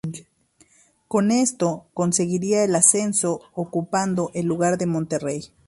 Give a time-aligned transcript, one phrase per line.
[1.07, 5.53] Con esto conseguiría el ascenso ocupando el lugar de Monterrey.